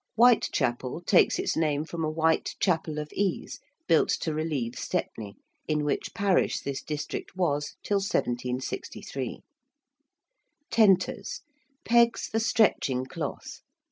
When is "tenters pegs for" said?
10.71-12.39